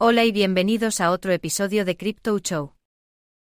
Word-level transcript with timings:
Hola 0.00 0.24
y 0.24 0.30
bienvenidos 0.30 1.00
a 1.00 1.10
otro 1.10 1.32
episodio 1.32 1.84
de 1.84 1.96
Crypto 1.96 2.38
Show. 2.38 2.74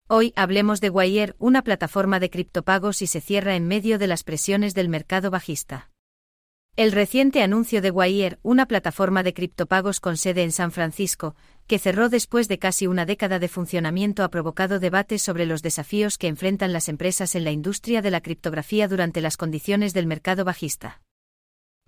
Hoy 0.09 0.35
hablemos 0.37 0.83
de 0.83 0.91
Wire, 0.91 1.35
una 1.39 1.63
plataforma 1.63 2.21
de 2.21 2.29
criptopagos 2.29 3.01
y 3.01 3.07
se 3.07 3.23
cierra 3.23 3.57
en 3.57 3.67
medio 3.67 3.99
de 3.99 4.07
las 4.09 4.25
presiones 4.25 4.75
del 4.75 4.91
mercado 4.91 5.31
bajista. 5.31 5.91
El 6.77 6.93
reciente 6.93 7.43
anuncio 7.43 7.81
de 7.81 7.91
Wire, 7.91 8.41
una 8.43 8.67
plataforma 8.67 9.23
de 9.23 9.33
criptopagos 9.33 10.01
con 10.01 10.19
sede 10.19 10.43
en 10.43 10.53
San 10.53 10.71
Francisco, 10.71 11.35
que 11.67 11.79
cerró 11.79 12.11
después 12.11 12.47
de 12.47 12.59
casi 12.59 12.87
una 12.87 13.07
década 13.07 13.39
de 13.39 13.49
funcionamiento, 13.49 14.23
ha 14.23 14.29
provocado 14.29 14.79
debates 14.79 15.23
sobre 15.23 15.47
los 15.47 15.63
desafíos 15.63 16.19
que 16.19 16.29
enfrentan 16.29 16.75
las 16.75 16.91
empresas 16.91 17.37
en 17.37 17.45
la 17.45 17.53
industria 17.53 18.03
de 18.03 18.11
la 18.11 18.21
criptografía 18.21 18.87
durante 18.87 19.23
las 19.23 19.39
condiciones 19.39 19.95
del 19.95 20.07
mercado 20.07 20.45
bajista. 20.45 21.04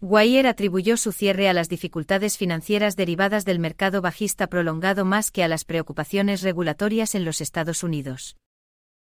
Wire 0.02 0.46
atribuyó 0.46 0.98
su 0.98 1.10
cierre 1.10 1.48
a 1.48 1.54
las 1.54 1.70
dificultades 1.70 2.36
financieras 2.36 2.96
derivadas 2.96 3.46
del 3.46 3.58
mercado 3.58 4.02
bajista 4.02 4.46
prolongado 4.46 5.06
más 5.06 5.30
que 5.30 5.42
a 5.42 5.48
las 5.48 5.64
preocupaciones 5.64 6.42
regulatorias 6.42 7.14
en 7.14 7.24
los 7.24 7.41
Estados 7.41 7.82
Unidos. 7.82 8.36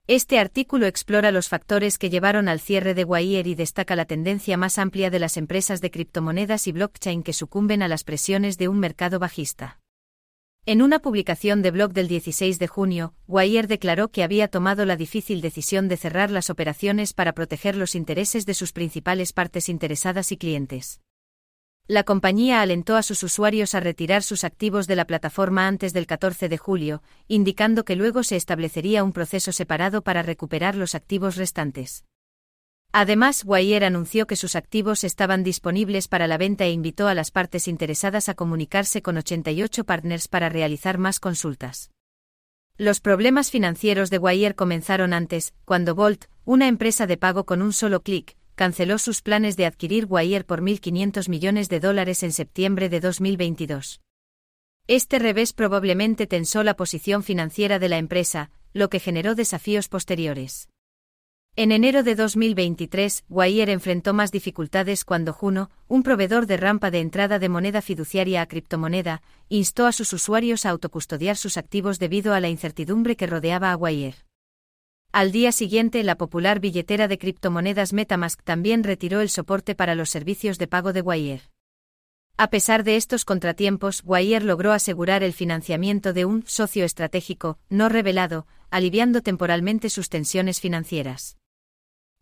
Este 0.06 0.38
artículo 0.38 0.86
explora 0.86 1.32
los 1.32 1.50
factores 1.50 1.98
que 1.98 2.08
llevaron 2.08 2.48
al 2.48 2.60
cierre 2.60 2.94
de 2.94 3.04
Wire 3.04 3.50
y 3.50 3.54
destaca 3.54 3.94
la 3.94 4.06
tendencia 4.06 4.56
más 4.56 4.78
amplia 4.78 5.10
de 5.10 5.18
las 5.18 5.36
empresas 5.36 5.82
de 5.82 5.90
criptomonedas 5.90 6.66
y 6.66 6.72
blockchain 6.72 7.22
que 7.22 7.34
sucumben 7.34 7.82
a 7.82 7.88
las 7.88 8.02
presiones 8.02 8.56
de 8.56 8.68
un 8.68 8.78
mercado 8.78 9.18
bajista. 9.18 9.79
En 10.66 10.82
una 10.82 10.98
publicación 10.98 11.62
de 11.62 11.70
blog 11.70 11.94
del 11.94 12.06
16 12.06 12.58
de 12.58 12.66
junio, 12.66 13.14
Wire 13.26 13.66
declaró 13.66 14.08
que 14.08 14.22
había 14.22 14.46
tomado 14.46 14.84
la 14.84 14.96
difícil 14.96 15.40
decisión 15.40 15.88
de 15.88 15.96
cerrar 15.96 16.30
las 16.30 16.50
operaciones 16.50 17.14
para 17.14 17.32
proteger 17.32 17.76
los 17.76 17.94
intereses 17.94 18.44
de 18.44 18.52
sus 18.52 18.72
principales 18.72 19.32
partes 19.32 19.70
interesadas 19.70 20.32
y 20.32 20.36
clientes. 20.36 21.00
La 21.86 22.04
compañía 22.04 22.60
alentó 22.60 22.96
a 22.96 23.02
sus 23.02 23.22
usuarios 23.22 23.74
a 23.74 23.80
retirar 23.80 24.22
sus 24.22 24.44
activos 24.44 24.86
de 24.86 24.96
la 24.96 25.06
plataforma 25.06 25.66
antes 25.66 25.94
del 25.94 26.06
14 26.06 26.50
de 26.50 26.58
julio, 26.58 27.02
indicando 27.26 27.86
que 27.86 27.96
luego 27.96 28.22
se 28.22 28.36
establecería 28.36 29.02
un 29.02 29.12
proceso 29.12 29.52
separado 29.52 30.02
para 30.02 30.22
recuperar 30.22 30.76
los 30.76 30.94
activos 30.94 31.36
restantes. 31.36 32.04
Además, 32.92 33.44
Wire 33.46 33.86
anunció 33.86 34.26
que 34.26 34.34
sus 34.34 34.56
activos 34.56 35.04
estaban 35.04 35.44
disponibles 35.44 36.08
para 36.08 36.26
la 36.26 36.38
venta 36.38 36.64
e 36.64 36.72
invitó 36.72 37.06
a 37.06 37.14
las 37.14 37.30
partes 37.30 37.68
interesadas 37.68 38.28
a 38.28 38.34
comunicarse 38.34 39.00
con 39.00 39.16
88 39.16 39.84
partners 39.84 40.26
para 40.26 40.48
realizar 40.48 40.98
más 40.98 41.20
consultas. 41.20 41.90
Los 42.76 43.00
problemas 43.00 43.50
financieros 43.50 44.10
de 44.10 44.18
Wire 44.18 44.56
comenzaron 44.56 45.12
antes, 45.12 45.54
cuando 45.64 45.94
Bolt, 45.94 46.24
una 46.44 46.66
empresa 46.66 47.06
de 47.06 47.16
pago 47.16 47.44
con 47.44 47.62
un 47.62 47.72
solo 47.72 48.02
clic, 48.02 48.36
canceló 48.56 48.98
sus 48.98 49.22
planes 49.22 49.56
de 49.56 49.66
adquirir 49.66 50.06
Wire 50.08 50.44
por 50.44 50.60
1.500 50.60 51.28
millones 51.28 51.68
de 51.68 51.78
dólares 51.78 52.22
en 52.24 52.32
septiembre 52.32 52.88
de 52.88 53.00
2022. 53.00 54.00
Este 54.88 55.18
revés 55.20 55.52
probablemente 55.52 56.26
tensó 56.26 56.64
la 56.64 56.74
posición 56.74 57.22
financiera 57.22 57.78
de 57.78 57.88
la 57.88 57.98
empresa, 57.98 58.50
lo 58.72 58.90
que 58.90 58.98
generó 58.98 59.36
desafíos 59.36 59.88
posteriores. 59.88 60.68
En 61.62 61.72
enero 61.72 62.02
de 62.02 62.14
2023, 62.14 63.24
Wire 63.28 63.70
enfrentó 63.70 64.14
más 64.14 64.32
dificultades 64.32 65.04
cuando 65.04 65.34
Juno, 65.34 65.68
un 65.88 66.02
proveedor 66.02 66.46
de 66.46 66.56
rampa 66.56 66.90
de 66.90 67.00
entrada 67.00 67.38
de 67.38 67.50
moneda 67.50 67.82
fiduciaria 67.82 68.40
a 68.40 68.46
criptomoneda, 68.46 69.20
instó 69.50 69.84
a 69.84 69.92
sus 69.92 70.14
usuarios 70.14 70.64
a 70.64 70.70
autocustodiar 70.70 71.36
sus 71.36 71.58
activos 71.58 71.98
debido 71.98 72.32
a 72.32 72.40
la 72.40 72.48
incertidumbre 72.48 73.14
que 73.14 73.26
rodeaba 73.26 73.72
a 73.72 73.76
Wire. 73.76 74.14
Al 75.12 75.32
día 75.32 75.52
siguiente, 75.52 76.02
la 76.02 76.16
popular 76.16 76.60
billetera 76.60 77.08
de 77.08 77.18
criptomonedas 77.18 77.92
Metamask 77.92 78.42
también 78.42 78.82
retiró 78.82 79.20
el 79.20 79.28
soporte 79.28 79.74
para 79.74 79.94
los 79.94 80.08
servicios 80.08 80.56
de 80.56 80.66
pago 80.66 80.94
de 80.94 81.02
Wire. 81.02 81.42
A 82.38 82.48
pesar 82.48 82.84
de 82.84 82.96
estos 82.96 83.26
contratiempos, 83.26 84.00
Wire 84.06 84.46
logró 84.46 84.72
asegurar 84.72 85.22
el 85.22 85.34
financiamiento 85.34 86.14
de 86.14 86.24
un 86.24 86.42
socio 86.46 86.86
estratégico, 86.86 87.58
no 87.68 87.90
revelado, 87.90 88.46
aliviando 88.70 89.20
temporalmente 89.20 89.90
sus 89.90 90.08
tensiones 90.08 90.58
financieras. 90.58 91.36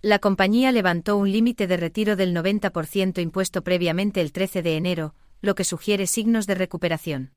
La 0.00 0.20
compañía 0.20 0.70
levantó 0.70 1.16
un 1.16 1.32
límite 1.32 1.66
de 1.66 1.76
retiro 1.76 2.14
del 2.14 2.32
90% 2.32 3.20
impuesto 3.20 3.64
previamente 3.64 4.20
el 4.20 4.30
13 4.30 4.62
de 4.62 4.76
enero, 4.76 5.16
lo 5.40 5.56
que 5.56 5.64
sugiere 5.64 6.06
signos 6.06 6.46
de 6.46 6.54
recuperación. 6.54 7.34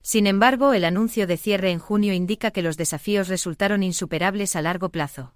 Sin 0.00 0.28
embargo, 0.28 0.74
el 0.74 0.84
anuncio 0.84 1.26
de 1.26 1.36
cierre 1.36 1.72
en 1.72 1.80
junio 1.80 2.12
indica 2.12 2.52
que 2.52 2.62
los 2.62 2.76
desafíos 2.76 3.26
resultaron 3.26 3.82
insuperables 3.82 4.54
a 4.54 4.62
largo 4.62 4.90
plazo. 4.90 5.34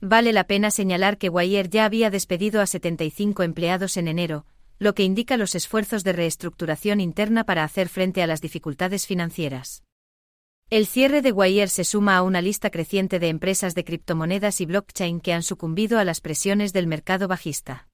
Vale 0.00 0.32
la 0.32 0.44
pena 0.44 0.70
señalar 0.70 1.18
que 1.18 1.28
Wire 1.28 1.68
ya 1.68 1.84
había 1.84 2.08
despedido 2.08 2.62
a 2.62 2.66
75 2.66 3.42
empleados 3.42 3.98
en 3.98 4.08
enero, 4.08 4.46
lo 4.78 4.94
que 4.94 5.02
indica 5.02 5.36
los 5.36 5.54
esfuerzos 5.54 6.04
de 6.04 6.14
reestructuración 6.14 7.00
interna 7.00 7.44
para 7.44 7.64
hacer 7.64 7.90
frente 7.90 8.22
a 8.22 8.26
las 8.26 8.40
dificultades 8.40 9.06
financieras. 9.06 9.82
El 10.70 10.86
cierre 10.86 11.20
de 11.20 11.32
Wire 11.32 11.66
se 11.66 11.82
suma 11.82 12.16
a 12.16 12.22
una 12.22 12.40
lista 12.40 12.70
creciente 12.70 13.18
de 13.18 13.26
empresas 13.26 13.74
de 13.74 13.82
criptomonedas 13.82 14.60
y 14.60 14.66
blockchain 14.66 15.18
que 15.18 15.32
han 15.32 15.42
sucumbido 15.42 15.98
a 15.98 16.04
las 16.04 16.20
presiones 16.20 16.72
del 16.72 16.86
mercado 16.86 17.26
bajista. 17.26 17.88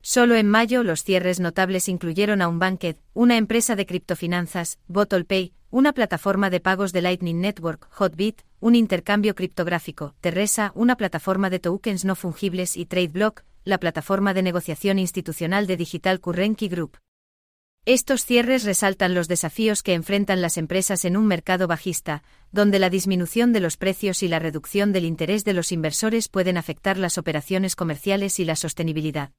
Solo 0.00 0.36
en 0.36 0.48
mayo 0.48 0.84
los 0.84 1.02
cierres 1.02 1.40
notables 1.40 1.88
incluyeron 1.88 2.40
a 2.40 2.46
Unbanked, 2.46 2.98
una 3.14 3.36
empresa 3.36 3.74
de 3.74 3.84
criptofinanzas, 3.84 4.78
BottlePay, 4.86 5.54
una 5.70 5.92
plataforma 5.92 6.50
de 6.50 6.60
pagos 6.60 6.92
de 6.92 7.02
Lightning 7.02 7.40
Network, 7.40 7.88
Hotbit, 7.90 8.42
un 8.60 8.76
intercambio 8.76 9.34
criptográfico, 9.34 10.14
Terresa, 10.20 10.70
una 10.76 10.94
plataforma 10.94 11.50
de 11.50 11.58
tokens 11.58 12.04
no 12.04 12.14
fungibles 12.14 12.76
y 12.76 12.86
TradeBlock, 12.86 13.42
la 13.64 13.78
plataforma 13.78 14.34
de 14.34 14.44
negociación 14.44 15.00
institucional 15.00 15.66
de 15.66 15.76
Digital 15.76 16.20
Currency 16.20 16.68
Group. 16.68 16.96
Estos 17.90 18.26
cierres 18.26 18.64
resaltan 18.64 19.14
los 19.14 19.28
desafíos 19.28 19.82
que 19.82 19.94
enfrentan 19.94 20.42
las 20.42 20.58
empresas 20.58 21.06
en 21.06 21.16
un 21.16 21.26
mercado 21.26 21.66
bajista, 21.66 22.22
donde 22.52 22.78
la 22.78 22.90
disminución 22.90 23.54
de 23.54 23.60
los 23.60 23.78
precios 23.78 24.22
y 24.22 24.28
la 24.28 24.38
reducción 24.38 24.92
del 24.92 25.06
interés 25.06 25.42
de 25.42 25.54
los 25.54 25.72
inversores 25.72 26.28
pueden 26.28 26.58
afectar 26.58 26.98
las 26.98 27.16
operaciones 27.16 27.76
comerciales 27.76 28.40
y 28.40 28.44
la 28.44 28.56
sostenibilidad. 28.56 29.32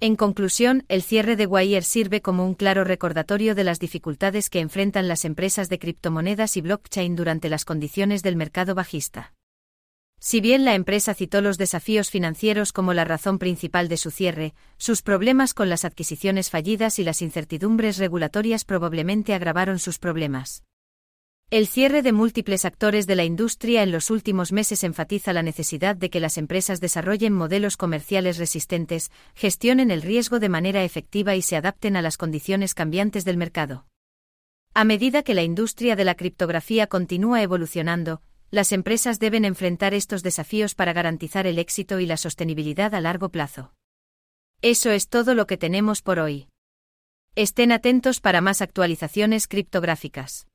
En 0.00 0.16
conclusión, 0.16 0.86
el 0.88 1.02
cierre 1.02 1.36
de 1.36 1.44
Wire 1.44 1.82
sirve 1.82 2.22
como 2.22 2.46
un 2.46 2.54
claro 2.54 2.84
recordatorio 2.84 3.54
de 3.54 3.64
las 3.64 3.78
dificultades 3.78 4.48
que 4.48 4.60
enfrentan 4.60 5.06
las 5.06 5.26
empresas 5.26 5.68
de 5.68 5.78
criptomonedas 5.78 6.56
y 6.56 6.62
blockchain 6.62 7.16
durante 7.16 7.50
las 7.50 7.66
condiciones 7.66 8.22
del 8.22 8.36
mercado 8.36 8.74
bajista. 8.74 9.34
Si 10.20 10.40
bien 10.40 10.64
la 10.64 10.74
empresa 10.74 11.14
citó 11.14 11.40
los 11.40 11.58
desafíos 11.58 12.10
financieros 12.10 12.72
como 12.72 12.92
la 12.92 13.04
razón 13.04 13.38
principal 13.38 13.88
de 13.88 13.96
su 13.96 14.10
cierre, 14.10 14.54
sus 14.76 15.02
problemas 15.02 15.54
con 15.54 15.68
las 15.68 15.84
adquisiciones 15.84 16.50
fallidas 16.50 16.98
y 16.98 17.04
las 17.04 17.22
incertidumbres 17.22 17.98
regulatorias 17.98 18.64
probablemente 18.64 19.32
agravaron 19.32 19.78
sus 19.78 19.98
problemas. 19.98 20.64
El 21.50 21.66
cierre 21.66 22.02
de 22.02 22.12
múltiples 22.12 22.66
actores 22.66 23.06
de 23.06 23.16
la 23.16 23.24
industria 23.24 23.82
en 23.82 23.90
los 23.90 24.10
últimos 24.10 24.52
meses 24.52 24.84
enfatiza 24.84 25.32
la 25.32 25.42
necesidad 25.42 25.96
de 25.96 26.10
que 26.10 26.20
las 26.20 26.36
empresas 26.36 26.78
desarrollen 26.78 27.32
modelos 27.32 27.78
comerciales 27.78 28.36
resistentes, 28.36 29.10
gestionen 29.34 29.90
el 29.90 30.02
riesgo 30.02 30.40
de 30.40 30.50
manera 30.50 30.84
efectiva 30.84 31.36
y 31.36 31.42
se 31.42 31.56
adapten 31.56 31.96
a 31.96 32.02
las 32.02 32.18
condiciones 32.18 32.74
cambiantes 32.74 33.24
del 33.24 33.38
mercado. 33.38 33.86
A 34.74 34.84
medida 34.84 35.22
que 35.22 35.32
la 35.32 35.42
industria 35.42 35.96
de 35.96 36.04
la 36.04 36.16
criptografía 36.16 36.86
continúa 36.86 37.40
evolucionando, 37.40 38.20
las 38.50 38.72
empresas 38.72 39.18
deben 39.18 39.44
enfrentar 39.44 39.94
estos 39.94 40.22
desafíos 40.22 40.74
para 40.74 40.92
garantizar 40.92 41.46
el 41.46 41.58
éxito 41.58 42.00
y 42.00 42.06
la 42.06 42.16
sostenibilidad 42.16 42.94
a 42.94 43.00
largo 43.00 43.28
plazo. 43.28 43.74
Eso 44.62 44.90
es 44.90 45.08
todo 45.08 45.34
lo 45.34 45.46
que 45.46 45.56
tenemos 45.56 46.02
por 46.02 46.18
hoy. 46.18 46.48
Estén 47.36 47.70
atentos 47.70 48.20
para 48.20 48.40
más 48.40 48.62
actualizaciones 48.62 49.46
criptográficas. 49.46 50.47